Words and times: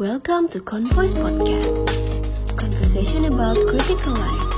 Welcome 0.00 0.48
to 0.56 0.64
Convoice 0.64 1.12
Podcast. 1.12 1.76
Conversation 2.56 3.28
about 3.28 3.52
critical 3.68 4.16
life. 4.16 4.48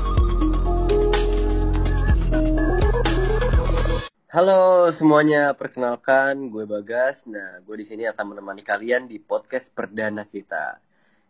Halo 4.30 4.94
semuanya, 4.94 5.50
perkenalkan 5.58 6.46
gue 6.46 6.62
Bagas. 6.62 7.18
Nah, 7.26 7.58
gue 7.58 7.74
di 7.74 7.90
sini 7.90 8.06
akan 8.06 8.38
menemani 8.38 8.62
kalian 8.62 9.10
di 9.10 9.18
podcast 9.18 9.66
perdana 9.74 10.22
kita. 10.30 10.78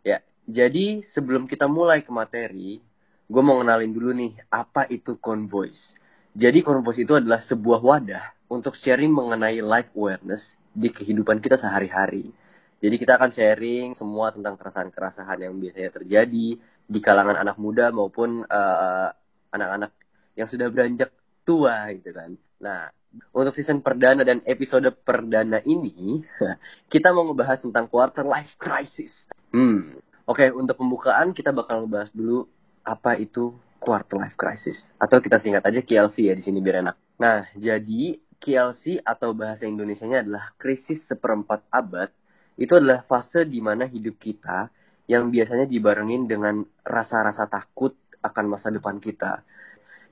Ya, 0.05 0.21
jadi 0.45 1.01
sebelum 1.17 1.49
kita 1.49 1.65
mulai 1.65 2.05
ke 2.05 2.13
materi, 2.13 2.85
gue 3.25 3.41
mau 3.41 3.65
kenalin 3.65 3.97
dulu 3.97 4.13
nih 4.13 4.37
apa 4.53 4.85
itu 4.93 5.17
Convoice. 5.17 5.97
Jadi 6.37 6.61
Convoice 6.61 7.01
itu 7.01 7.17
adalah 7.17 7.41
sebuah 7.49 7.81
wadah 7.81 8.29
untuk 8.45 8.77
sharing 8.77 9.09
mengenai 9.09 9.57
life 9.65 9.89
awareness 9.97 10.45
di 10.69 10.93
kehidupan 10.93 11.41
kita 11.41 11.57
sehari-hari. 11.57 12.42
Jadi 12.83 12.95
kita 12.99 13.15
akan 13.15 13.31
sharing 13.31 13.95
semua 13.95 14.35
tentang 14.35 14.59
keresahan-keresahan 14.59 15.39
yang 15.39 15.55
biasanya 15.55 15.91
terjadi 15.95 16.47
di 16.83 16.99
kalangan 16.99 17.39
anak 17.39 17.55
muda 17.55 17.95
maupun 17.95 18.43
eh, 18.43 19.09
anak-anak 19.55 19.95
yang 20.35 20.51
sudah 20.51 20.67
beranjak 20.67 21.15
tua 21.47 21.95
gitu 21.95 22.11
kan. 22.11 22.35
Nah, 22.59 22.91
untuk 23.31 23.53
season 23.55 23.79
perdana 23.79 24.27
dan 24.27 24.43
episode 24.43 24.89
perdana 25.05 25.63
ini, 25.63 26.27
kita 26.93 27.15
mau 27.15 27.23
ngebahas 27.29 27.63
tentang 27.63 27.87
quarter 27.87 28.27
life 28.27 28.51
crisis. 28.59 29.15
Hmm, 29.53 30.01
oke 30.27 30.49
untuk 30.51 30.75
pembukaan 30.75 31.31
kita 31.31 31.55
bakal 31.55 31.85
ngebahas 31.85 32.11
dulu 32.11 32.49
apa 32.83 33.15
itu 33.15 33.55
quarter 33.79 34.19
life 34.19 34.35
crisis 34.35 34.79
atau 34.99 35.23
kita 35.23 35.39
singkat 35.39 35.63
aja 35.63 35.79
KLC 35.83 36.31
ya 36.31 36.35
di 36.35 36.43
sini 36.43 36.59
biar 36.59 36.83
enak. 36.83 36.95
Nah, 37.21 37.47
jadi 37.55 38.17
KLC 38.43 38.99
atau 39.05 39.31
bahasa 39.31 39.63
Indonesianya 39.63 40.25
adalah 40.25 40.51
krisis 40.59 40.99
seperempat 41.07 41.63
abad. 41.71 42.11
Itu 42.57 42.77
adalah 42.77 43.05
fase 43.05 43.45
di 43.49 43.59
mana 43.59 43.89
hidup 43.89 44.19
kita 44.21 44.69
yang 45.09 45.29
biasanya 45.33 45.67
dibarengin 45.67 46.29
dengan 46.29 46.63
rasa-rasa 46.85 47.49
takut 47.51 47.93
akan 48.23 48.45
masa 48.47 48.71
depan 48.71 49.03
kita. 49.03 49.43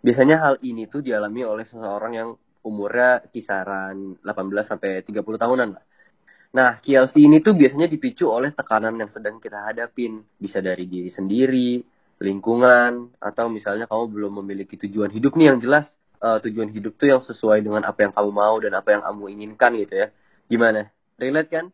Biasanya 0.02 0.42
hal 0.42 0.56
ini 0.66 0.90
tuh 0.90 1.06
dialami 1.06 1.46
oleh 1.46 1.64
seseorang 1.64 2.14
yang 2.18 2.30
umurnya 2.66 3.24
kisaran 3.30 4.18
18 4.22 4.68
sampai 4.68 5.06
30 5.06 5.38
tahunan 5.38 5.70
lah. 5.78 5.84
Nah, 6.52 6.84
KLC 6.84 7.16
ini 7.24 7.40
tuh 7.40 7.56
biasanya 7.56 7.88
dipicu 7.88 8.28
oleh 8.28 8.52
tekanan 8.52 9.00
yang 9.00 9.08
sedang 9.08 9.40
kita 9.40 9.72
hadapin. 9.72 10.20
Bisa 10.36 10.60
dari 10.60 10.84
diri 10.84 11.08
sendiri, 11.08 11.80
lingkungan, 12.20 13.16
atau 13.24 13.48
misalnya 13.48 13.88
kamu 13.88 14.06
belum 14.12 14.32
memiliki 14.44 14.76
tujuan 14.76 15.16
hidup 15.16 15.40
nih 15.40 15.48
yang 15.56 15.60
jelas. 15.64 15.88
eh, 16.22 16.38
tujuan 16.46 16.70
hidup 16.70 17.02
tuh 17.02 17.10
yang 17.10 17.22
sesuai 17.26 17.66
dengan 17.66 17.82
apa 17.82 18.06
yang 18.06 18.14
kamu 18.14 18.30
mau 18.30 18.54
dan 18.62 18.78
apa 18.78 18.94
yang 18.94 19.02
kamu 19.02 19.24
inginkan 19.34 19.74
gitu 19.74 19.94
ya. 20.06 20.08
Gimana? 20.46 20.94
Relate 21.18 21.50
kan? 21.50 21.66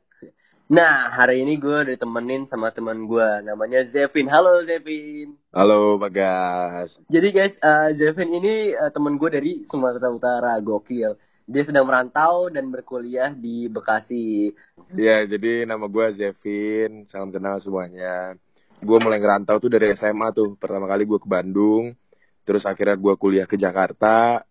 Nah, 0.67 1.15
hari 1.15 1.47
ini 1.47 1.55
gue 1.63 1.95
ditemenin 1.95 2.43
sama 2.51 2.75
teman 2.75 3.07
gue. 3.07 3.29
Namanya 3.39 3.87
Zevin. 3.87 4.27
Halo 4.27 4.67
Zevin. 4.67 5.39
Halo 5.55 5.95
Bagas. 5.95 6.91
Jadi 7.07 7.27
guys, 7.31 7.55
uh, 7.63 7.95
Zevin 7.95 8.35
ini 8.35 8.75
uh, 8.75 8.91
temen 8.91 9.15
gue 9.15 9.31
dari 9.31 9.63
Sumatera 9.63 10.11
Utara, 10.11 10.59
gokil. 10.59 11.15
Dia 11.47 11.63
sedang 11.63 11.87
merantau 11.87 12.51
dan 12.51 12.67
berkuliah 12.67 13.31
di 13.31 13.71
Bekasi. 13.71 14.51
Ya, 14.91 15.23
jadi 15.23 15.63
nama 15.63 15.87
gue 15.87 16.19
Zevin. 16.19 17.07
Salam 17.07 17.31
kenal 17.31 17.63
semuanya. 17.63 18.35
Gue 18.83 18.99
mulai 18.99 19.23
ngerantau 19.23 19.63
tuh 19.63 19.71
dari 19.71 19.95
SMA 19.95 20.35
tuh. 20.35 20.59
Pertama 20.59 20.83
kali 20.83 21.07
gue 21.07 21.19
ke 21.23 21.31
Bandung. 21.31 21.95
Terus 22.43 22.67
akhirnya 22.67 22.99
gue 22.99 23.15
kuliah 23.15 23.47
ke 23.47 23.55
Jakarta. 23.55 24.43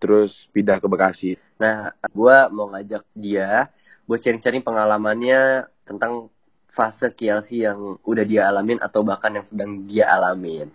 Terus 0.00 0.32
pindah 0.48 0.80
ke 0.80 0.88
Bekasi. 0.88 1.36
Nah, 1.60 1.92
gue 2.08 2.36
mau 2.56 2.72
ngajak 2.72 3.04
dia 3.12 3.68
buat 4.08 4.24
sharing-sharing 4.24 4.64
pengalamannya 4.64 5.68
tentang 5.84 6.32
fase 6.72 7.12
KLC 7.12 7.68
yang 7.68 8.00
udah 8.00 8.24
dia 8.24 8.48
alamin 8.48 8.80
atau 8.80 9.04
bahkan 9.04 9.36
yang 9.36 9.46
sedang 9.52 9.84
dia 9.84 10.08
alamin. 10.08 10.72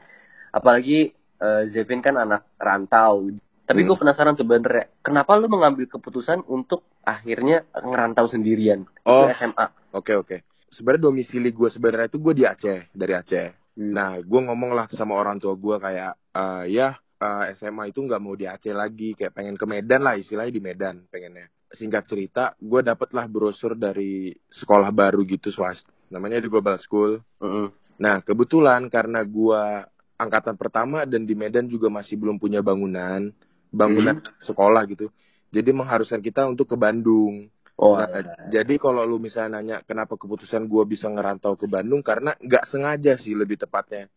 Apalagi 0.54 1.12
uh, 1.42 1.66
Zevin 1.74 2.06
kan 2.06 2.14
anak 2.16 2.46
rantau. 2.62 3.34
Tapi 3.64 3.80
gue 3.88 3.96
Hmm. 3.96 4.04
penasaran 4.06 4.36
sebenarnya, 4.36 4.92
kenapa 5.02 5.40
lu 5.40 5.48
mengambil 5.48 5.88
keputusan 5.88 6.44
untuk 6.46 6.84
akhirnya 7.02 7.64
ngerantau 7.74 8.28
sendirian 8.28 8.86
Oh. 9.08 9.26
ke 9.26 9.40
SMA? 9.40 9.68
Oke, 9.96 10.14
oke. 10.14 10.38
Sebenarnya 10.70 11.10
domisili 11.10 11.50
gue 11.50 11.70
sebenarnya 11.72 12.12
itu 12.12 12.20
gue 12.20 12.34
di 12.38 12.44
Aceh. 12.44 12.92
Dari 12.92 13.14
Aceh. 13.16 13.48
Hmm. 13.80 13.92
Nah, 13.96 14.20
gue 14.20 14.40
ngomong 14.46 14.76
lah 14.76 14.86
sama 14.94 15.16
orang 15.18 15.40
tua 15.40 15.56
gue 15.58 15.80
kayak, 15.80 16.14
eh, 16.36 16.64
ya 16.70 16.94
eh, 17.24 17.56
SMA 17.56 17.88
itu 17.88 18.04
nggak 18.04 18.20
mau 18.20 18.36
di 18.36 18.44
Aceh 18.44 18.76
lagi, 18.76 19.16
kayak 19.16 19.32
pengen 19.32 19.56
ke 19.56 19.64
Medan 19.64 20.04
lah, 20.04 20.20
istilahnya 20.20 20.52
di 20.52 20.60
Medan 20.60 21.08
pengennya. 21.08 21.48
Singkat 21.74 22.04
cerita, 22.06 22.44
gue 22.62 22.86
dapet 22.86 23.10
lah 23.18 23.26
brosur 23.26 23.74
dari 23.74 24.30
sekolah 24.54 24.94
baru 24.94 25.26
gitu 25.26 25.50
swasta, 25.50 25.90
namanya 26.14 26.38
di 26.38 26.46
Global 26.46 26.78
School. 26.78 27.18
Mm-mm. 27.42 27.74
Nah, 27.98 28.22
kebetulan 28.22 28.86
karena 28.94 29.26
gue 29.26 29.62
angkatan 30.18 30.54
pertama 30.54 31.06
dan 31.10 31.26
di 31.26 31.34
Medan 31.34 31.66
juga 31.66 31.90
masih 31.90 32.18
belum 32.22 32.38
punya 32.38 32.62
bangunan, 32.62 33.34
bangunan 33.74 34.22
sekolah 34.46 34.86
gitu. 34.86 35.10
Jadi 35.50 35.70
mengharuskan 35.74 36.22
kita 36.22 36.46
untuk 36.46 36.70
ke 36.70 36.78
Bandung. 36.78 37.50
Oh, 37.74 37.98
Nah, 37.98 38.06
alah. 38.06 38.50
jadi 38.54 38.78
kalau 38.78 39.02
lu 39.02 39.18
misalnya 39.18 39.58
nanya 39.58 39.78
kenapa 39.82 40.14
keputusan 40.14 40.70
gue 40.70 40.84
bisa 40.86 41.10
ngerantau 41.10 41.58
ke 41.58 41.66
Bandung 41.66 42.06
karena 42.06 42.38
nggak 42.38 42.70
sengaja 42.70 43.18
sih 43.18 43.34
lebih 43.34 43.58
tepatnya. 43.58 44.10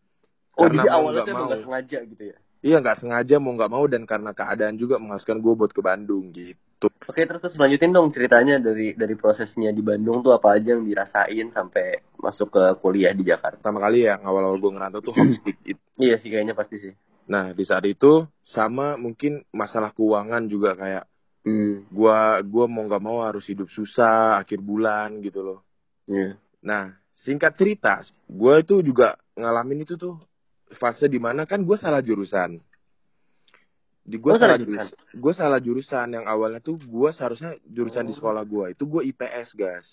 oh 0.57 0.65
karena 0.65 0.81
jadi 0.85 0.89
mau 0.89 0.97
awalnya 0.97 1.21
emang 1.25 1.33
mau. 1.33 1.49
nggak 1.49 1.63
sengaja 1.65 1.99
gitu 2.05 2.23
ya? 2.33 2.37
Iya 2.65 2.77
nggak 2.81 2.97
sengaja 3.01 3.35
mau 3.37 3.53
nggak 3.53 3.71
mau 3.73 3.85
dan 3.85 4.03
karena 4.09 4.31
keadaan 4.33 4.75
juga 4.77 4.97
mengharuskan 4.97 5.37
gue 5.41 5.53
buat 5.53 5.71
ke 5.73 5.81
Bandung 5.81 6.33
gitu. 6.33 6.66
Oke 6.77 7.25
terus, 7.25 7.41
terus 7.41 7.57
lanjutin 7.57 7.89
dong 7.89 8.13
ceritanya 8.13 8.61
dari 8.61 8.93
dari 8.93 9.17
prosesnya 9.17 9.73
di 9.73 9.81
Bandung 9.81 10.21
tuh 10.21 10.37
apa 10.37 10.61
aja 10.61 10.77
yang 10.77 10.85
dirasain 10.85 11.49
sampai 11.49 12.05
masuk 12.21 12.53
ke 12.53 12.63
kuliah 12.83 13.15
di 13.17 13.25
Jakarta. 13.25 13.57
Pertama 13.57 13.81
kali 13.81 14.05
ya 14.05 14.21
awal-awal 14.21 14.61
gue 14.61 14.71
ngerantau 14.77 15.01
tuh 15.01 15.13
homesick 15.17 15.57
gitu. 15.65 15.81
Iya 15.97 16.21
sih 16.21 16.29
kayaknya 16.29 16.53
pasti 16.53 16.77
sih. 16.77 16.93
Nah 17.25 17.57
di 17.57 17.65
saat 17.65 17.87
itu 17.89 18.29
sama 18.45 18.93
mungkin 18.99 19.41
masalah 19.49 19.89
keuangan 19.97 20.45
juga 20.45 20.77
kayak 20.77 21.05
Hmm. 21.47 21.87
gua 21.87 22.43
gua 22.43 22.67
mau 22.67 22.83
nggak 22.83 22.99
mau 22.99 23.23
harus 23.23 23.47
hidup 23.47 23.71
susah 23.71 24.35
akhir 24.43 24.59
bulan 24.59 25.23
gitu 25.23 25.39
loh. 25.39 25.59
Iya. 26.03 26.35
Nah, 26.59 26.91
singkat 27.23 27.55
cerita, 27.55 28.03
gue 28.27 28.53
itu 28.59 28.83
juga 28.83 29.15
ngalamin 29.39 29.87
itu 29.87 29.95
tuh 29.95 30.19
fase 30.75 31.07
di 31.07 31.15
mana 31.15 31.47
kan 31.47 31.63
gue 31.63 31.77
salah 31.79 32.03
jurusan. 32.03 32.59
Di 34.07 34.15
gue 34.15 34.31
Oh, 34.31 34.39
salah 34.39 34.55
salah 34.55 34.59
jurusan. 34.63 34.87
Gue 35.19 35.33
salah 35.35 35.59
jurusan 35.59 36.07
yang 36.15 36.25
awalnya 36.31 36.63
tuh 36.63 36.79
gue 36.79 37.09
seharusnya 37.11 37.59
jurusan 37.67 38.07
di 38.07 38.15
sekolah 38.15 38.47
gue 38.47 38.71
itu 38.71 38.83
gue 38.87 39.01
IPS 39.11 39.49
guys. 39.59 39.87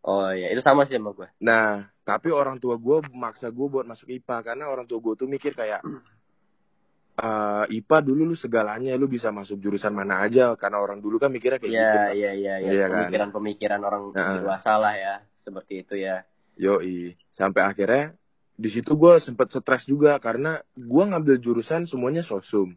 Oh 0.00 0.32
iya 0.32 0.48
itu 0.48 0.64
sama 0.64 0.88
sih 0.88 0.96
sama 0.96 1.12
gue. 1.12 1.28
Nah, 1.44 1.84
tapi 2.08 2.32
orang 2.32 2.56
tua 2.56 2.80
gue 2.80 3.04
maksa 3.12 3.52
gue 3.52 3.66
buat 3.68 3.84
masuk 3.84 4.08
IPA 4.08 4.36
karena 4.40 4.64
orang 4.72 4.88
tua 4.88 4.96
gue 5.04 5.12
tuh 5.12 5.28
mikir 5.28 5.52
kayak 5.52 5.84
eh 7.20 7.64
IPA 7.68 7.96
dulu 8.00 8.32
lu 8.32 8.36
segalanya 8.38 8.96
lu 8.96 9.10
bisa 9.10 9.28
masuk 9.28 9.60
jurusan 9.60 9.92
mana 9.92 10.24
aja 10.24 10.56
karena 10.56 10.80
orang 10.80 11.04
dulu 11.04 11.20
kan 11.20 11.28
mikirnya 11.28 11.60
kayak 11.60 11.72
gitu. 11.76 11.84
Iya 11.84 11.92
kan. 11.92 12.08
iya 12.16 12.30
iya 12.32 12.54
iya. 12.64 12.70
Iya 12.72 12.86
kan? 12.88 12.96
Pemikiran-pemikiran 13.04 13.80
orang 13.84 14.02
Heeh. 14.16 14.34
dewasa 14.40 14.72
lah 14.80 14.94
ya 14.96 15.14
seperti 15.44 15.84
itu 15.84 15.94
ya. 16.00 16.24
Yoi. 16.56 17.12
Sampai 17.36 17.68
akhirnya 17.68 18.16
di 18.56 18.72
situ 18.72 18.96
gue 18.96 19.20
sempet 19.20 19.52
stres 19.52 19.84
juga 19.84 20.16
karena 20.16 20.64
gue 20.74 21.04
ngambil 21.04 21.36
jurusan 21.44 21.84
semuanya 21.84 22.24
sosum. 22.24 22.72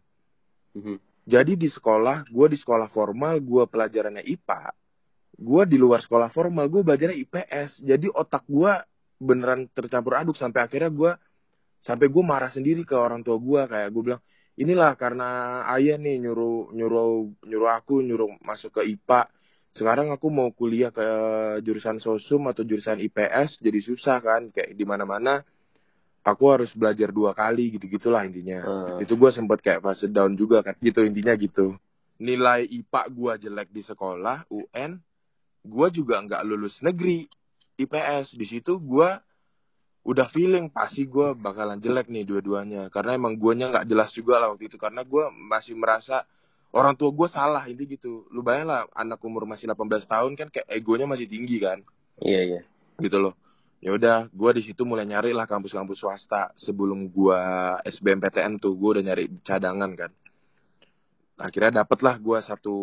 Mhm. 0.75 0.95
Jadi 1.21 1.53
di 1.53 1.69
sekolah, 1.69 2.25
gue 2.27 2.47
di 2.49 2.57
sekolah 2.57 2.89
formal, 2.89 3.37
gue 3.39 3.63
pelajarannya 3.69 4.25
IPA. 4.25 4.73
Gue 5.37 5.63
di 5.69 5.77
luar 5.77 6.01
sekolah 6.01 6.33
formal, 6.33 6.65
gue 6.67 6.81
belajarnya 6.81 7.17
IPS. 7.17 7.85
Jadi 7.85 8.09
otak 8.09 8.45
gue 8.49 8.73
beneran 9.21 9.69
tercampur 9.69 10.17
aduk 10.17 10.33
sampai 10.33 10.65
akhirnya 10.65 10.89
gue 10.89 11.11
sampai 11.81 12.09
gue 12.09 12.23
marah 12.25 12.49
sendiri 12.49 12.81
ke 12.81 12.97
orang 12.97 13.21
tua 13.21 13.37
gue 13.37 13.61
kayak 13.69 13.89
gue 13.93 14.01
bilang 14.01 14.21
inilah 14.57 14.97
karena 14.97 15.61
ayah 15.77 15.97
nih 16.01 16.17
nyuruh 16.25 16.73
nyuruh 16.73 17.29
nyuruh 17.45 17.71
aku 17.73 18.01
nyuruh 18.01 18.41
masuk 18.41 18.81
ke 18.81 18.97
IPA 18.97 19.29
sekarang 19.77 20.09
aku 20.09 20.27
mau 20.33 20.49
kuliah 20.51 20.89
ke 20.89 21.05
jurusan 21.63 22.01
sosum 22.01 22.49
atau 22.49 22.65
jurusan 22.65 22.97
IPS 22.97 23.61
jadi 23.61 23.79
susah 23.81 24.17
kan 24.19 24.49
kayak 24.49 24.73
di 24.73 24.85
mana 24.85 25.05
mana 25.05 25.45
aku 26.21 26.43
harus 26.53 26.71
belajar 26.77 27.09
dua 27.09 27.33
kali 27.33 27.77
gitu 27.77 27.89
gitulah 27.89 28.21
intinya. 28.25 28.61
Hmm. 28.61 28.97
itu 29.01 29.13
gue 29.17 29.31
sempet 29.33 29.59
kayak 29.61 29.81
fase 29.81 30.05
down 30.09 30.37
juga 30.37 30.61
kan 30.61 30.77
gitu 30.79 31.01
intinya 31.01 31.33
gitu. 31.37 31.75
Nilai 32.21 32.69
IPA 32.69 33.01
gue 33.09 33.33
jelek 33.49 33.69
di 33.73 33.81
sekolah 33.81 34.45
UN 34.49 35.01
gue 35.61 35.87
juga 35.93 36.21
nggak 36.21 36.41
lulus 36.45 36.77
negeri 36.85 37.25
IPS 37.77 38.37
di 38.37 38.45
situ 38.45 38.77
gue 38.77 39.09
udah 40.01 40.27
feeling 40.33 40.69
pasti 40.73 41.05
gue 41.05 41.33
bakalan 41.37 41.81
jelek 41.81 42.09
nih 42.09 42.25
dua-duanya. 42.25 42.89
Karena 42.93 43.17
emang 43.17 43.37
guanya 43.37 43.73
nggak 43.73 43.85
jelas 43.89 44.09
juga 44.13 44.41
lah 44.41 44.53
waktu 44.53 44.69
itu. 44.69 44.77
Karena 44.77 45.05
gue 45.05 45.29
masih 45.29 45.77
merasa 45.77 46.25
orang 46.73 46.97
tua 46.97 47.13
gue 47.13 47.29
salah 47.29 47.65
ini 47.69 47.85
gitu. 47.85 48.25
Lu 48.33 48.41
bayangin 48.41 48.69
lah 48.69 48.81
anak 48.97 49.21
umur 49.21 49.45
masih 49.45 49.69
18 49.69 50.05
tahun 50.09 50.31
kan 50.37 50.47
kayak 50.49 50.69
egonya 50.69 51.05
masih 51.05 51.29
tinggi 51.29 51.57
kan. 51.61 51.81
Iya 52.21 52.41
iya. 52.45 52.61
gitu 53.01 53.17
loh 53.17 53.33
ya 53.81 53.91
udah 53.91 54.29
gue 54.29 54.51
di 54.55 54.61
situ 54.61 54.85
mulai 54.85 55.03
nyari 55.03 55.33
lah 55.33 55.49
kampus-kampus 55.49 55.97
swasta 55.97 56.53
sebelum 56.55 57.09
gue 57.09 57.41
SBMPTN 57.83 58.61
tuh 58.61 58.77
gue 58.77 58.89
udah 58.97 59.03
nyari 59.03 59.25
cadangan 59.41 59.91
kan 59.97 60.11
akhirnya 61.35 61.81
dapet 61.81 61.99
lah 62.05 62.21
gue 62.21 62.37
satu 62.45 62.75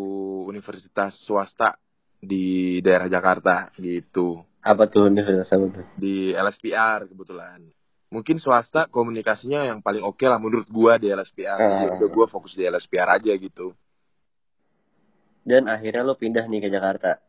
universitas 0.44 1.14
swasta 1.22 1.78
di 2.18 2.78
daerah 2.82 3.06
Jakarta 3.06 3.70
gitu 3.78 4.42
Apa 4.58 4.90
tuh 4.90 5.06
universitas 5.06 5.46
apa 5.46 5.70
tuh? 5.70 5.86
di 5.94 6.34
LSPR 6.34 7.06
kebetulan. 7.06 7.62
Mungkin 8.10 8.42
swasta 8.42 8.90
komunikasinya 8.90 9.62
yang 9.62 9.78
paling 9.78 10.02
oke 10.02 10.26
lah 10.26 10.42
menurut 10.42 10.66
gua 10.66 10.98
di 10.98 11.06
LSPR. 11.06 11.54
Jadi 11.54 11.84
Ah. 11.86 11.94
udah 11.94 12.10
gua 12.10 12.26
fokus 12.26 12.58
di 12.58 12.66
LSPR 12.66 13.06
aja 13.06 13.32
gitu. 13.38 13.70
Dan 15.46 15.70
akhirnya 15.70 16.02
lo 16.02 16.18
pindah 16.18 16.42
nih 16.44 16.58
ke 16.58 16.68
Jakarta. 16.68 17.22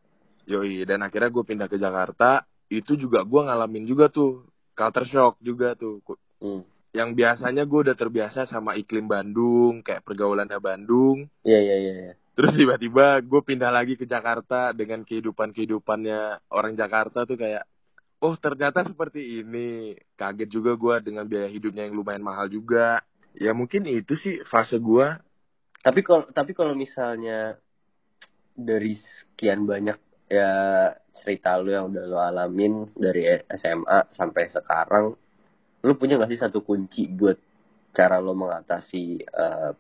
Yoi, 0.50 0.90
dan 0.90 1.06
akhirnya 1.06 1.30
gue 1.30 1.44
pindah 1.46 1.68
ke 1.70 1.78
Jakarta. 1.78 2.49
Itu 2.70 2.96
juga 2.96 3.26
gua 3.26 3.50
ngalamin 3.50 3.90
juga 3.90 4.08
tuh 4.08 4.50
culture 4.80 5.08
shock 5.12 5.36
juga 5.44 5.76
tuh. 5.76 6.00
Hmm. 6.40 6.64
Yang 6.96 7.10
biasanya 7.20 7.68
gue 7.68 7.80
udah 7.86 7.98
terbiasa 8.00 8.48
sama 8.48 8.74
iklim 8.80 9.06
Bandung, 9.06 9.84
kayak 9.84 10.08
pergaulannya 10.08 10.58
Bandung. 10.58 11.28
Iya 11.44 11.60
iya 11.60 11.76
iya. 11.78 11.94
iya. 12.08 12.14
Terus 12.40 12.56
tiba-tiba 12.56 13.20
gue 13.20 13.42
pindah 13.44 13.68
lagi 13.68 14.00
ke 14.00 14.08
Jakarta 14.08 14.72
dengan 14.72 15.04
kehidupan-kehidupannya 15.04 16.50
orang 16.56 16.74
Jakarta 16.80 17.28
tuh 17.28 17.36
kayak, 17.36 17.68
oh 18.24 18.34
ternyata 18.40 18.88
seperti 18.88 19.44
ini. 19.44 20.00
Kaget 20.16 20.48
juga 20.48 20.80
gue 20.80 20.96
dengan 21.12 21.28
biaya 21.28 21.52
hidupnya 21.52 21.84
yang 21.84 22.00
lumayan 22.00 22.24
mahal 22.24 22.48
juga. 22.48 23.04
Ya 23.36 23.52
mungkin 23.52 23.84
itu 23.86 24.16
sih 24.16 24.40
fase 24.48 24.80
gue. 24.80 25.20
Tapi 25.84 26.00
kalau 26.02 26.26
tapi 26.32 26.56
kalau 26.56 26.74
misalnya 26.74 27.60
dari 28.56 28.96
sekian 28.98 29.68
banyak 29.68 30.00
ya 30.30 30.52
cerita 31.20 31.58
lo 31.58 31.68
yang 31.68 31.92
udah 31.92 32.06
lo 32.06 32.18
alamin 32.22 32.88
dari 32.96 33.26
SMA 33.50 34.14
sampai 34.14 34.48
sekarang, 34.54 35.18
lo 35.84 35.92
punya 35.98 36.16
gak 36.22 36.32
sih 36.32 36.40
satu 36.40 36.62
kunci 36.64 37.10
buat 37.10 37.36
cara 37.92 38.22
lo 38.22 38.38
mengatasi 38.38 39.26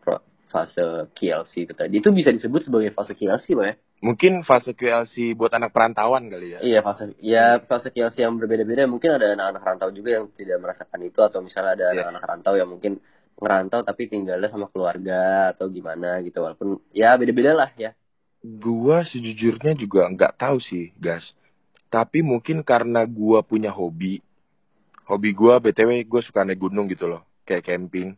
pro- 0.01 0.25
fase 0.49 0.81
KLC 1.13 1.69
itu 1.69 1.73
tadi? 1.77 2.01
Itu 2.01 2.09
bisa 2.09 2.33
disebut 2.33 2.65
sebagai 2.65 2.89
fase 2.91 3.13
KLC, 3.13 3.53
Pak 3.53 3.65
ya? 3.69 3.75
Mungkin 3.99 4.41
fase 4.47 4.73
QLC 4.73 5.37
buat 5.37 5.51
anak 5.53 5.75
perantauan 5.75 6.31
kali 6.31 6.55
ya. 6.55 6.59
Iya 6.63 6.79
fase 6.81 7.13
ya 7.19 7.59
fase 7.61 7.91
KLC 7.93 8.23
yang 8.23 8.39
berbeda-beda 8.39 8.87
mungkin 8.87 9.13
ada 9.13 9.35
anak-anak 9.35 9.61
rantau 9.61 9.91
juga 9.91 10.17
yang 10.17 10.31
tidak 10.33 10.57
merasakan 10.63 10.99
itu 11.03 11.19
atau 11.19 11.43
misalnya 11.43 11.75
ada 11.75 11.85
Iya. 11.91 11.93
anak-anak 12.07 12.23
rantau 12.23 12.53
yang 12.55 12.71
mungkin 12.71 13.03
ngerantau 13.39 13.83
tapi 13.83 14.07
tinggalnya 14.07 14.47
sama 14.47 14.71
keluarga 14.71 15.51
atau 15.51 15.67
gimana 15.67 16.23
gitu 16.23 16.39
walaupun 16.43 16.79
ya 16.95 17.13
beda-beda 17.19 17.51
lah 17.53 17.69
ya. 17.75 17.91
Gua 18.39 19.03
sejujurnya 19.03 19.75
juga 19.75 20.07
nggak 20.07 20.39
tahu 20.39 20.63
sih, 20.63 20.95
guys. 20.95 21.35
Tapi 21.91 22.23
mungkin 22.23 22.63
karena 22.63 23.03
gua 23.03 23.43
punya 23.43 23.73
hobi. 23.73 24.23
Hobi 25.09 25.33
gua 25.33 25.57
BTW 25.57 26.05
gue 26.05 26.21
suka 26.21 26.45
naik 26.45 26.61
gunung 26.61 26.85
gitu 26.87 27.09
loh, 27.09 27.25
kayak 27.43 27.65
camping. 27.65 28.13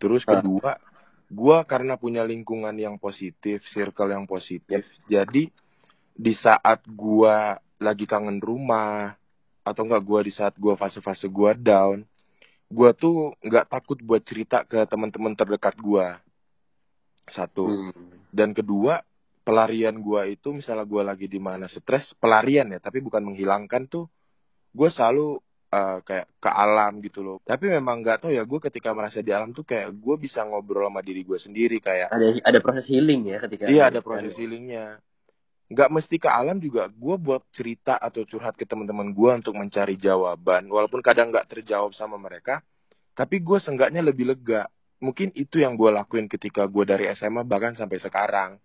Terus 0.00 0.24
Ah. 0.24 0.40
kedua, 0.40 0.80
gua 1.28 1.62
karena 1.68 2.00
punya 2.00 2.24
lingkungan 2.24 2.74
yang 2.74 2.96
positif, 2.96 3.62
circle 3.70 4.10
yang 4.10 4.24
positif. 4.24 4.82
Jadi 5.06 5.52
di 6.16 6.32
saat 6.40 6.82
gua 6.88 7.60
lagi 7.76 8.08
kangen 8.08 8.40
rumah 8.40 9.14
atau 9.62 9.84
enggak 9.84 10.02
gua 10.02 10.20
di 10.24 10.32
saat 10.32 10.56
gua 10.56 10.74
fase-fase 10.74 11.28
gua 11.28 11.52
down, 11.52 12.02
gua 12.72 12.96
tuh 12.96 13.36
nggak 13.44 13.68
takut 13.68 14.00
buat 14.00 14.24
cerita 14.24 14.64
ke 14.64 14.82
teman-teman 14.88 15.36
terdekat 15.36 15.76
gua. 15.78 16.18
Satu. 17.30 17.68
Hmm. 17.68 17.92
Dan 18.32 18.56
kedua, 18.56 19.04
pelarian 19.44 20.00
gua 20.00 20.24
itu 20.24 20.50
misalnya 20.50 20.88
gua 20.88 21.12
lagi 21.12 21.28
di 21.28 21.38
mana 21.38 21.68
stres, 21.68 22.16
pelarian 22.16 22.72
ya, 22.72 22.80
tapi 22.80 23.04
bukan 23.04 23.22
menghilangkan 23.22 23.86
tuh. 23.86 24.08
Gue 24.74 24.90
selalu 24.90 25.38
eh, 25.70 25.98
kayak 26.02 26.26
ke 26.42 26.50
alam 26.50 26.98
gitu 26.98 27.22
loh. 27.22 27.38
Tapi 27.46 27.70
memang 27.70 28.02
nggak 28.02 28.26
tahu 28.26 28.34
ya, 28.34 28.42
gue 28.42 28.58
ketika 28.58 28.90
merasa 28.90 29.22
di 29.22 29.30
alam 29.30 29.54
tuh 29.54 29.62
kayak 29.62 29.94
gue 29.94 30.16
bisa 30.18 30.42
ngobrol 30.42 30.90
sama 30.90 30.98
diri 31.04 31.22
gue 31.22 31.38
sendiri 31.38 31.78
kayak. 31.78 32.10
Ada 32.10 32.26
ada 32.42 32.58
proses 32.58 32.88
healing 32.90 33.30
ya 33.30 33.38
ketika 33.38 33.70
Iya 33.70 33.94
ada 33.94 34.00
proses 34.02 34.34
healingnya. 34.34 34.98
Nggak 35.70 35.90
mesti 35.94 36.16
ke 36.18 36.26
alam 36.26 36.58
juga. 36.58 36.90
Gue 36.90 37.14
buat 37.20 37.46
cerita 37.54 37.94
atau 37.94 38.26
curhat 38.26 38.58
ke 38.58 38.66
teman-teman 38.66 39.14
gue 39.14 39.30
untuk 39.44 39.54
mencari 39.54 39.94
jawaban. 39.94 40.66
Walaupun 40.66 41.00
kadang 41.06 41.30
nggak 41.30 41.46
terjawab 41.54 41.94
sama 41.94 42.18
mereka, 42.18 42.66
tapi 43.14 43.38
gue 43.38 43.58
seenggaknya 43.62 44.02
lebih 44.02 44.34
lega. 44.34 44.66
Mungkin 44.98 45.34
itu 45.38 45.62
yang 45.62 45.78
gue 45.78 45.90
lakuin 45.90 46.26
ketika 46.26 46.66
gue 46.66 46.84
dari 46.86 47.06
SMA 47.14 47.46
bahkan 47.46 47.78
sampai 47.78 48.02
sekarang. 48.02 48.58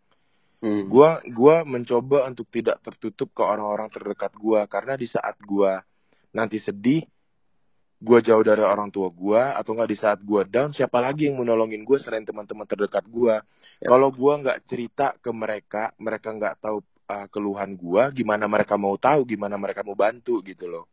Hmm. 0.60 0.92
Gua 0.92 1.24
gua 1.32 1.64
mencoba 1.64 2.28
untuk 2.28 2.52
tidak 2.52 2.84
tertutup 2.84 3.32
ke 3.32 3.40
orang-orang 3.40 3.88
terdekat 3.88 4.36
gua 4.36 4.68
karena 4.68 5.00
di 5.00 5.08
saat 5.08 5.40
gua 5.40 5.80
nanti 6.36 6.60
sedih, 6.60 7.08
gua 8.04 8.20
jauh 8.20 8.44
dari 8.44 8.60
orang 8.60 8.92
tua 8.92 9.08
gua 9.08 9.56
atau 9.56 9.72
nggak 9.72 9.90
di 9.90 9.98
saat 9.98 10.20
gua 10.20 10.44
down, 10.44 10.76
siapa 10.76 11.00
lagi 11.00 11.32
yang 11.32 11.40
mau 11.40 11.48
nolongin 11.48 11.88
gua 11.88 12.04
selain 12.04 12.28
teman-teman 12.28 12.68
terdekat 12.68 13.08
gua? 13.08 13.40
Ya. 13.80 13.88
Kalau 13.88 14.12
gua 14.12 14.36
nggak 14.44 14.60
cerita 14.68 15.16
ke 15.16 15.32
mereka, 15.32 15.96
mereka 15.96 16.36
nggak 16.36 16.60
tahu 16.60 16.84
uh, 17.08 17.28
keluhan 17.32 17.80
gua, 17.80 18.12
gimana 18.12 18.44
mereka 18.52 18.76
mau 18.76 19.00
tahu, 19.00 19.24
gimana 19.24 19.56
mereka 19.56 19.80
mau 19.88 19.96
bantu 19.96 20.44
gitu 20.44 20.68
loh. 20.68 20.92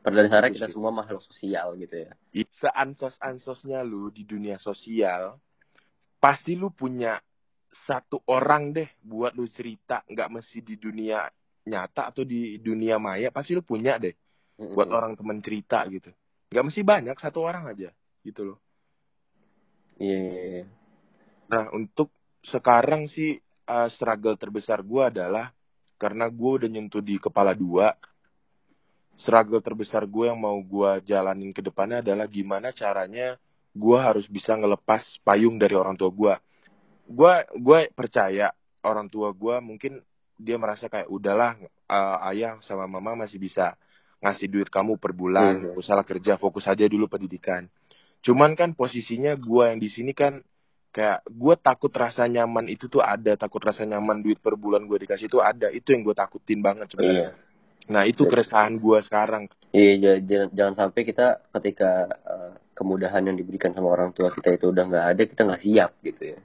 Pada 0.00 0.24
dasarnya 0.24 0.50
Itu 0.50 0.56
kita 0.64 0.68
semua 0.72 0.90
makhluk 0.90 1.20
sosial 1.20 1.76
gitu 1.76 2.08
ya. 2.08 2.10
Seansos-ansosnya 2.32 3.84
lu 3.84 4.08
di 4.08 4.24
dunia 4.24 4.56
sosial, 4.56 5.36
pasti 6.16 6.56
lu 6.56 6.72
punya 6.72 7.20
satu 7.70 8.22
orang 8.30 8.74
deh 8.74 8.88
buat 9.02 9.34
lu 9.38 9.46
cerita, 9.46 10.02
nggak 10.06 10.28
mesti 10.28 10.58
di 10.62 10.74
dunia 10.76 11.26
nyata 11.66 12.10
atau 12.10 12.26
di 12.26 12.58
dunia 12.58 12.98
maya, 12.98 13.30
pasti 13.30 13.54
lu 13.54 13.62
punya 13.62 13.96
deh 13.96 14.14
Hmm. 14.60 14.76
buat 14.76 14.92
orang 14.92 15.16
temen 15.16 15.40
cerita 15.40 15.80
gitu. 15.88 16.12
Nggak 16.52 16.64
mesti 16.68 16.80
banyak, 16.84 17.16
satu 17.16 17.40
orang 17.40 17.72
aja 17.72 17.88
gitu 18.20 18.52
loh. 18.52 18.58
Iya. 19.96 20.20
iya, 20.20 20.42
iya. 20.44 20.64
Nah 21.48 21.72
untuk 21.72 22.12
sekarang 22.44 23.08
sih 23.08 23.40
uh, 23.64 23.88
struggle 23.96 24.36
terbesar 24.36 24.84
gua 24.84 25.08
adalah 25.08 25.48
karena 25.96 26.28
gue 26.28 26.50
udah 26.60 26.68
nyentuh 26.68 27.00
di 27.00 27.16
kepala 27.16 27.56
dua. 27.56 27.96
Struggle 29.16 29.60
terbesar 29.64 30.04
gue 30.04 30.28
yang 30.28 30.40
mau 30.40 30.56
gua 30.60 31.00
jalanin 31.00 31.52
ke 31.56 31.64
depannya 31.64 32.04
adalah 32.04 32.28
gimana 32.28 32.72
caranya 32.72 33.40
gua 33.72 34.12
harus 34.12 34.28
bisa 34.28 34.56
ngelepas 34.56 35.04
payung 35.24 35.56
dari 35.56 35.72
orang 35.72 35.96
tua 35.96 36.12
gua. 36.12 36.36
Gua 37.10 37.42
gue 37.50 37.90
percaya 37.90 38.54
orang 38.86 39.10
tua 39.10 39.34
gua 39.34 39.58
mungkin 39.58 39.98
dia 40.38 40.56
merasa 40.56 40.86
kayak 40.86 41.10
udahlah 41.10 41.58
uh, 41.90 42.28
ayah 42.30 42.56
sama 42.62 42.86
mama 42.86 43.26
masih 43.26 43.36
bisa 43.36 43.74
ngasih 44.22 44.46
duit 44.46 44.68
kamu 44.70 44.96
per 44.96 45.10
bulan, 45.10 45.58
Hmm. 45.58 45.64
gak 45.74 45.80
usah 45.80 45.94
lah 45.98 46.06
kerja, 46.06 46.38
fokus 46.38 46.64
aja 46.70 46.86
dulu 46.86 47.10
pendidikan. 47.10 47.66
Cuman 48.22 48.54
kan 48.54 48.72
posisinya 48.76 49.34
gua 49.34 49.72
yang 49.74 49.80
di 49.82 49.90
sini 49.90 50.12
kan 50.14 50.44
kayak 50.90 51.22
gue 51.30 51.54
takut 51.62 51.94
rasa 51.94 52.26
nyaman 52.26 52.66
itu 52.66 52.90
tuh 52.90 52.98
ada 52.98 53.38
takut 53.38 53.62
rasa 53.62 53.86
nyaman 53.86 54.26
duit 54.26 54.42
per 54.42 54.58
bulan 54.58 54.90
gue 54.90 54.98
dikasih 55.06 55.30
itu 55.30 55.38
ada 55.38 55.70
itu 55.70 55.94
yang 55.94 56.02
gue 56.02 56.18
takutin 56.18 56.58
banget 56.58 56.90
Iya. 56.90 56.92
sebenarnya 56.98 57.30
nah 57.86 58.02
itu 58.02 58.26
Betul. 58.26 58.30
keresahan 58.34 58.74
gue 58.74 58.98
sekarang 59.06 59.42
Iya, 59.70 60.18
jangan, 60.18 60.48
jangan 60.50 60.74
sampai 60.74 61.00
kita 61.06 61.46
ketika 61.54 62.10
eh, 62.10 62.52
kemudahan 62.74 63.22
yang 63.22 63.38
diberikan 63.38 63.70
sama 63.70 63.86
orang 63.94 64.10
tua 64.10 64.34
kita 64.34 64.50
itu 64.50 64.66
udah 64.74 64.82
nggak 64.90 65.06
ada, 65.14 65.22
kita 65.30 65.40
nggak 65.46 65.62
siap 65.62 65.90
gitu 66.02 66.22
ya. 66.34 66.38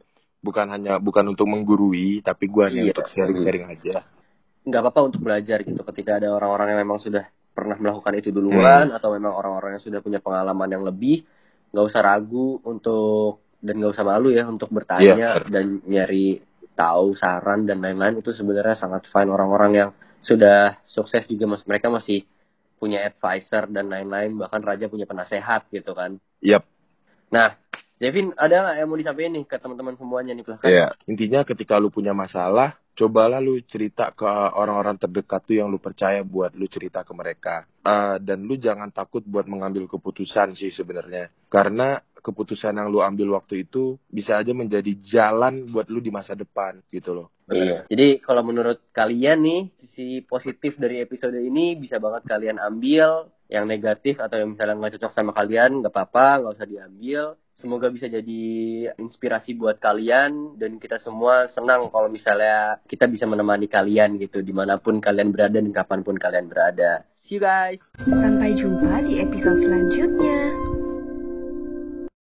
Bukan 0.45 0.69
hanya 0.69 1.01
bukan 1.01 1.33
untuk 1.33 1.49
menggurui 1.49 2.21
tapi 2.21 2.45
gue 2.45 2.63
hanya 2.69 2.81
Iya. 2.85 2.91
untuk 2.93 3.07
sharing-sharing 3.09 3.65
aja 3.65 4.05
Nggak 4.65 4.81
apa-apa 4.81 5.01
untuk 5.13 5.21
belajar 5.21 5.61
gitu. 5.61 5.77
Ketika 5.85 6.17
ada 6.17 6.33
orang-orang 6.33 6.73
yang 6.73 6.89
memang 6.89 6.97
sudah 6.97 7.21
pernah 7.53 7.77
melakukan 7.77 8.17
itu 8.17 8.33
duluan, 8.33 8.89
atau 8.89 9.13
memang 9.13 9.37
orang-orang 9.37 9.77
yang 9.77 9.83
sudah 9.85 10.01
punya 10.01 10.17
pengalaman 10.17 10.65
yang 10.65 10.81
lebih, 10.81 11.21
nggak 11.69 11.85
usah 11.85 12.01
ragu 12.01 12.57
untuk 12.65 13.45
dan 13.61 13.77
nggak 13.77 13.93
usah 13.93 14.05
malu 14.05 14.33
ya 14.33 14.41
untuk 14.49 14.73
bertanya 14.73 15.37
Iya. 15.37 15.45
dan 15.53 15.85
nyari 15.85 16.41
tahu 16.73 17.13
saran 17.13 17.69
dan 17.69 17.77
lain-lain 17.77 18.25
itu 18.25 18.33
sebenarnya 18.33 18.73
sangat 18.75 19.05
fine 19.05 19.29
orang-orang 19.29 19.71
yang 19.73 19.89
sudah 20.25 20.81
sukses 20.89 21.29
juga 21.29 21.45
mas 21.45 21.61
mereka 21.69 21.93
masih 21.93 22.25
punya 22.81 23.05
advisor 23.05 23.69
dan 23.69 23.85
lain-lain 23.87 24.35
bahkan 24.35 24.65
Raja 24.65 24.89
punya 24.89 25.05
penasehat 25.05 25.69
gitu 25.69 25.93
kan. 25.93 26.17
Yap. 26.41 26.65
Nah, 27.29 27.53
Jevin 27.95 28.35
ada 28.35 28.55
nggak 28.65 28.75
yang 28.81 28.87
mau 28.91 28.99
disampaikan 28.99 29.31
nih 29.39 29.45
ke 29.47 29.55
teman-teman 29.55 29.95
semuanya 29.95 30.35
nih. 30.35 30.45
Iya. 30.67 30.87
intinya 31.07 31.47
ketika 31.47 31.79
lu 31.79 31.87
punya 31.87 32.11
masalah 32.11 32.75
cobalah 32.95 33.43
lu 33.43 33.59
cerita 33.67 34.11
ke 34.15 34.27
orang-orang 34.55 34.95
terdekat 34.95 35.43
tuh 35.47 35.55
yang 35.59 35.67
lu 35.67 35.79
percaya 35.79 36.23
buat 36.23 36.55
lu 36.55 36.67
cerita 36.67 37.03
ke 37.03 37.11
mereka 37.15 37.67
Eh, 37.85 38.17
dan 38.17 38.41
lu 38.49 38.57
jangan 38.57 38.89
takut 38.89 39.21
buat 39.21 39.45
mengambil 39.45 39.85
keputusan 39.85 40.57
sih 40.57 40.73
sebenarnya 40.73 41.29
karena 41.53 42.01
keputusan 42.25 42.81
yang 42.81 42.89
lu 42.89 43.05
ambil 43.05 43.37
waktu 43.37 43.69
itu 43.69 44.01
bisa 44.09 44.41
aja 44.41 44.49
menjadi 44.49 44.97
jalan 45.05 45.69
buat 45.69 45.85
lu 45.93 46.01
di 46.01 46.09
masa 46.09 46.33
depan 46.33 46.81
gitu 46.89 47.13
loh 47.13 47.29
Iya. 47.45 47.85
Jadi 47.85 48.25
kalau 48.25 48.41
menurut 48.41 48.89
kalian 48.89 49.45
nih 49.45 49.61
sisi 49.77 50.25
positif 50.25 50.81
dari 50.81 50.97
episode 50.97 51.37
ini 51.37 51.77
bisa 51.77 52.01
banget 52.01 52.25
kalian 52.25 52.57
ambil. 52.57 53.29
Yang 53.45 53.65
negatif 53.69 54.15
atau 54.17 54.41
yang 54.41 54.57
misalnya 54.57 54.73
nggak 54.81 54.97
cocok 54.97 55.13
sama 55.13 55.29
kalian 55.29 55.85
nggak 55.85 55.93
apa-apa, 55.93 56.41
nggak 56.41 56.55
usah 56.57 56.65
diambil. 56.65 57.37
Semoga 57.53 57.93
bisa 57.93 58.09
jadi 58.09 58.43
inspirasi 58.97 59.53
buat 59.53 59.77
kalian 59.77 60.57
dan 60.57 60.81
kita 60.81 60.97
semua 60.97 61.45
senang 61.53 61.93
kalau 61.93 62.09
misalnya 62.09 62.81
kita 62.89 63.05
bisa 63.05 63.29
menemani 63.29 63.69
kalian 63.69 64.17
gitu 64.17 64.41
di 64.41 64.49
mana 64.49 64.81
pun 64.81 64.97
kalian 64.97 65.29
berada 65.29 65.61
dan 65.61 65.71
kapan 65.71 66.01
pun 66.01 66.17
kalian 66.17 66.49
berada. 66.49 67.05
See 67.29 67.37
you 67.37 67.45
guys. 67.45 67.77
Sampai 68.01 68.57
jumpa 68.57 69.05
di 69.05 69.21
episode 69.21 69.61
selanjutnya. 69.61 70.54